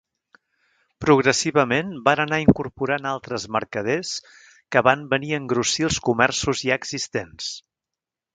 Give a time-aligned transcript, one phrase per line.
[1.03, 4.15] Progressivament van anar incorporant altres mercaders
[4.77, 7.53] que van venir a engrossir els comerços ja existents.